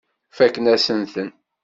[0.37, 1.29] Fakken-asen-ten.